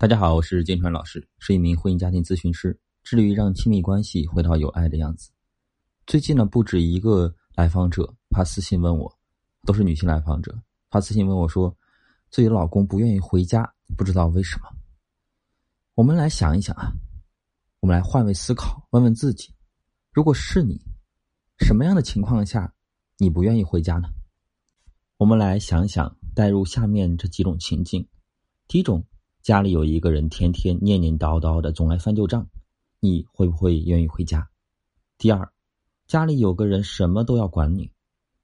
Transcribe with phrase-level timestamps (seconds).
[0.00, 5.30] 大家好，我是金川老师，是一名婚姻家庭咨询师，致力于让亲密关系回到有爱的样子。
[6.06, 9.14] 最近呢，不止一个来访者发私信问我，
[9.66, 10.58] 都是女性来访者
[10.90, 11.76] 发私信问我说，
[12.30, 14.68] 自己的老公不愿意回家，不知道为什么。
[15.94, 16.90] 我们来想一想啊，
[17.80, 19.52] 我们来换位思考，问问自己，
[20.12, 20.80] 如果是你，
[21.58, 22.72] 什么样的情况下
[23.18, 24.08] 你不愿意回家呢？
[25.18, 28.08] 我们来想想，带入下面这几种情境，
[28.66, 29.04] 第一种。
[29.42, 32.46] 家里有一个人天天念念叨叨的，总来翻旧账，
[33.00, 34.50] 你会不会愿意回家？
[35.16, 35.50] 第二，
[36.06, 37.90] 家里有个人什么都要管你，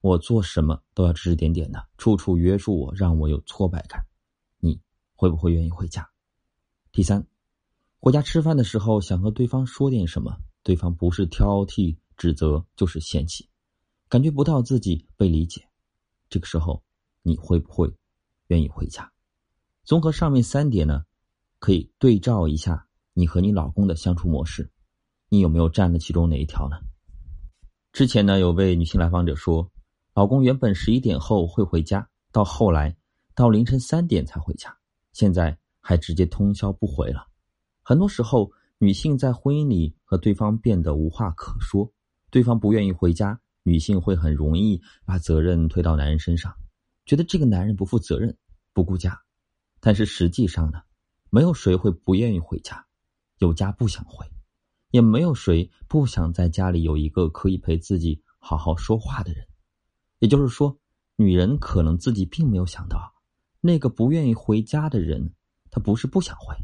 [0.01, 4.06] 我做什么都要指指点点的，处处约束我，让我有挫败感，
[4.59, 4.80] 你
[5.14, 6.09] 会不会愿意回家？
[6.92, 7.26] 第三，
[8.01, 13.51] 回家吃饭的时候想和对方说点什么，对方不是挑剔指责就是嫌弃，
[14.09, 15.68] 感觉不到自己被理解，
[16.30, 16.82] 这个时候
[17.20, 17.92] 你会不会
[18.46, 19.12] 愿意回家？
[19.86, 21.04] 综合上面三点呢，
[21.60, 24.68] 可以对照一下你和你老公的相处模式，
[25.28, 26.76] 你有没有占了其中哪一条呢？
[27.92, 29.70] 之前呢，有位女性来访者说，
[30.12, 32.96] 老公原本十一点后会回家，到后来
[33.37, 34.76] 到凌晨三点才回家，
[35.12, 37.29] 现在还直接通宵不回了。
[37.84, 41.88] 很多时候，女性在婚姻里和对方变得无话可说，
[42.29, 46.52] 对方不愿意回家，女性会很容易把责任推到男人身上，
[47.04, 48.37] 觉得这个男人不负责任、
[48.73, 49.23] 不顾家。
[49.87, 50.82] 但是实际上呢，
[51.30, 52.84] 没有谁会不愿意回家，
[53.38, 54.26] 有家不想回，
[54.90, 59.46] 也没有谁不想在家里有一个可以陪自己好好说话的人。
[60.18, 60.76] 也就是说，
[61.14, 63.14] 女人可能自己并没有想到，
[63.60, 65.32] 那个不愿意回家的人，
[65.70, 66.56] 他不是不想回，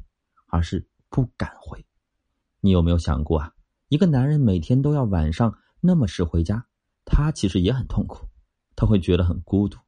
[0.48, 1.86] 而是不敢回。
[2.58, 3.52] 你有没有想过啊？
[3.86, 6.66] 一个男人每天都要晚上那么迟回家，
[7.04, 8.26] 他其实也很痛苦，
[8.74, 9.78] 他会觉得很孤独，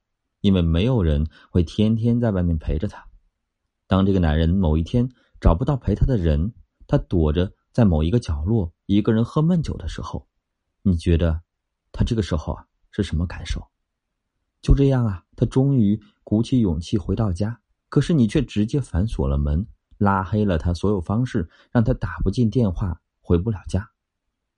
[0.41, 3.05] 因为没有人会天天在外面陪着他。
[3.87, 5.09] 当这个男人某一天
[5.41, 6.53] 找不到陪他的人，
[6.87, 10.27] 他躲着在某一个角落一个人喝闷酒的时候，
[10.83, 11.43] 你觉得
[11.93, 13.63] 他这个时候啊是什么感受？
[14.63, 19.67] 就这样啊，他终于鼓起勇气回到家，可是你却直接反锁了门，
[19.99, 23.91] 拉黑了他所有方式，让他打不进电话，回不了家。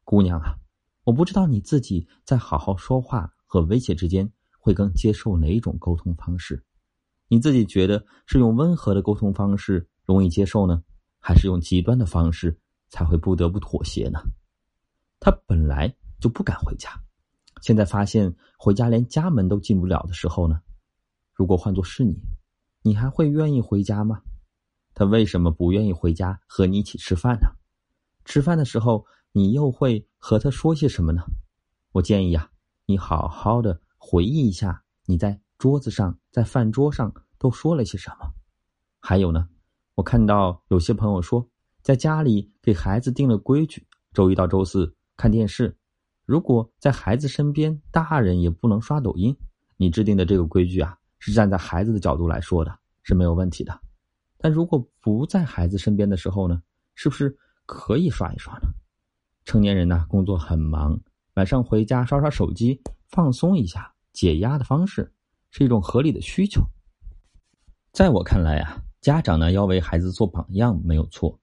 [0.04, 0.56] 姑娘啊，
[1.02, 6.64] 我不知道你自己在好好说话和威胁之间会更接受哪一种沟通方式。
[7.28, 10.82] 你自己觉得是用温和的沟通方式容易接受呢，
[11.18, 12.56] 还是用极端的方式
[12.88, 14.20] 才会不得不妥协呢？
[15.18, 16.90] 他本来就不敢回家，
[17.62, 20.60] 现在发现回家连家门都进不了的时候呢？
[21.34, 22.16] 如果换作是你，
[22.82, 24.22] 你还会愿意回家吗？
[24.94, 27.48] 他为什么不愿意回家和你一起吃饭呢？
[28.24, 31.22] 吃饭的时候你又会和他说些什么呢？
[31.92, 32.50] 我建议啊，
[32.86, 35.40] 你好好的回忆一下你在。
[35.58, 38.32] 桌子上，在饭桌上都说了些什么？
[39.00, 39.48] 还有呢？
[39.94, 41.48] 我看到有些朋友说，
[41.82, 45.74] 在家里给孩子定了规矩，周一到周四看电视。
[46.26, 49.34] 如果在孩子身边，大人也不能刷抖音。
[49.76, 53.78] 你制定的这个规矩啊，是站在孩子的角度来说的，是没有问题的。
[54.38, 56.62] 但如果不在孩子身边的时候呢，
[56.94, 57.34] 是不是
[57.64, 58.68] 可以刷一刷呢？
[59.44, 61.00] 成年人呢，工作很忙，
[61.34, 65.10] 晚上回家刷刷手机，放松一下，解压的方式。
[65.50, 66.62] 是一种合理的需求，
[67.92, 71.38] 在我看来啊，家长呢要为孩子做榜样没有错，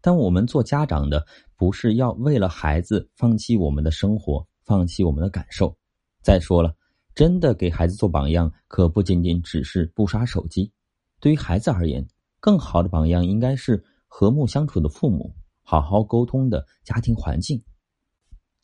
[0.00, 1.26] 但我们做家长的
[1.56, 5.76] 不是要为了孩子放弃我们的生活，放弃我们的感受。
[6.22, 6.74] 再说了，
[7.14, 10.72] 真的给孩子做榜样，可不仅仅只是不刷手机。
[11.20, 12.06] 对于孩子而言，
[12.40, 17.62] 更好的榜样应该是和睦相处的父母，好好沟通的家庭环境。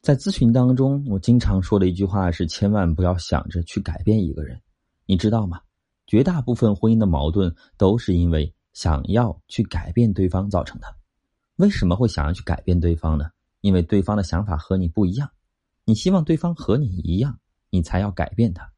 [0.02, 4.60] 在咨询当中，我经常说的一句话是：千万不要想着去改变一个人。
[5.06, 5.60] 你知道吗？
[6.06, 10.86] 绝大部分婚姻的矛盾都是因为想要去改变对方造成的。
[11.56, 13.30] 为什么会想要去改变对方呢？
[13.60, 15.30] 因为对方的想法和你不一样，
[15.84, 17.38] 你希望对方和你一样，
[17.70, 18.70] 你才要改变他。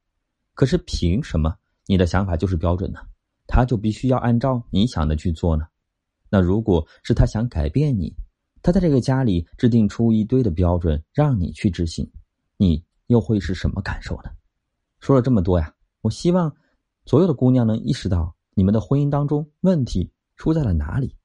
[0.54, 1.56] 可是凭什么
[1.86, 3.00] 你的想法就是标准呢？
[3.48, 5.66] 他就必须要按照你想的去做呢？
[6.28, 8.14] 那如果是他想改变你，
[8.62, 12.10] 他在这个家里制定出一堆的标准让你去执行，
[12.56, 14.30] 你又会是什么感受呢？
[15.00, 15.72] 说了这么多呀。
[16.06, 16.54] 我希望
[17.04, 21.16] 所有的姑娘能意识到，你们的婚姻当中问题出在了哪里。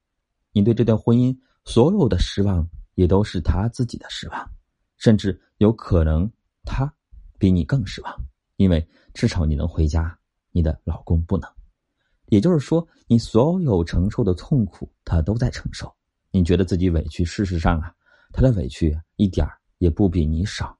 [0.50, 4.50] 你对这段婚姻所有的失望，也都是他自己的失望，
[4.96, 6.28] 甚至有可能
[6.64, 6.92] 他
[7.38, 8.12] 比你更失望，
[8.56, 8.84] 因为
[9.14, 10.18] 至少你能回家，
[10.50, 11.48] 你的老公不能。
[12.26, 15.94] 也就是说，你所有承受的痛苦，他都在承受。
[16.32, 17.94] 你觉得自己委屈，事实上啊，
[18.32, 19.46] 他的委屈一点
[19.78, 20.76] 也不比你少。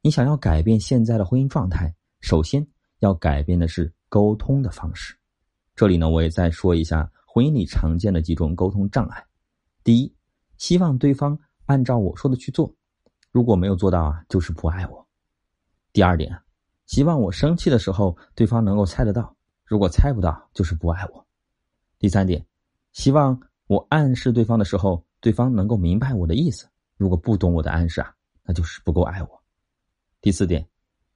[0.00, 2.64] 你想要改变现在的婚姻状态，首先。
[3.06, 5.16] 要改变的是沟通的方式。
[5.76, 9.24] 这里呢，我也再说一下婚姻里常见的几种沟通障碍：
[9.84, 10.12] 第一，
[10.56, 12.74] 希望对方按照我说的去做，
[13.30, 15.06] 如果没有做到啊，就是不爱我；
[15.92, 16.36] 第二点，
[16.86, 21.24] 希望我生气的时候对方能够猜得到，如果猜不到，就是不爱我；
[22.00, 22.44] 第三点，
[22.92, 26.66] 希望我暗示对方的时候，对方能够明白我的意思，
[26.96, 28.12] 如果不懂我的暗示啊，
[28.42, 29.28] 那就是不够爱我；
[30.20, 30.66] 第四点，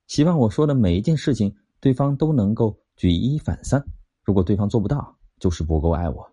[0.06, 3.84] 希望我说的每一件事情，对方都能够举一反三，
[4.22, 5.16] 如果对方做不到。
[5.40, 6.30] 就是不够爱我，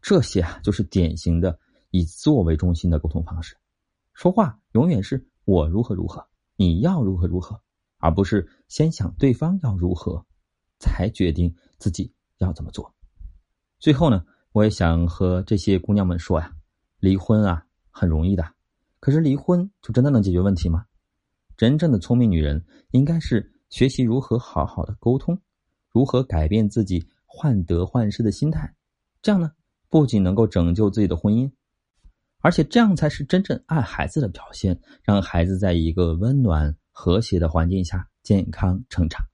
[0.00, 1.58] 这些啊，就是典型的
[1.90, 3.56] 以自我为中心的沟通方式。
[4.14, 6.24] 说话永远是我如何如何，
[6.54, 7.60] 你要如何如何，
[7.98, 10.24] 而不是先想对方要如何，
[10.78, 12.94] 才决定自己要怎么做。
[13.80, 16.52] 最后呢，我也想和这些姑娘们说呀，
[17.00, 18.54] 离婚啊很容易的，
[19.00, 20.86] 可是离婚就真的能解决问题吗？
[21.56, 25.40] 真正的聪明女人应该是学习如何好好的沟通，
[25.90, 27.04] 如何改变自己。
[27.34, 28.70] 患得患失的心态，
[29.22, 29.50] 这样呢，
[29.88, 31.50] 不仅能够拯救自己的婚姻，
[32.40, 39.24] 而且这样才是真正爱孩子的表现，让孩子在一个温暖和谐的环境下健康成长。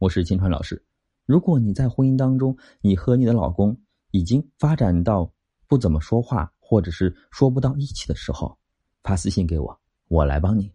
[0.00, 0.84] 我是金川老师。
[1.26, 3.78] 如果你在婚姻当中，你和你的老公
[4.10, 5.32] 已经发展到
[5.68, 8.58] 不怎么说话，或者是说不到一起的时候，
[9.04, 10.68] 发私信给我，我来帮你。